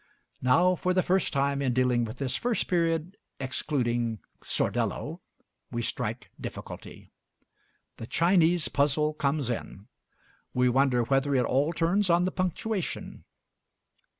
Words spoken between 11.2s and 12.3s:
it all turns on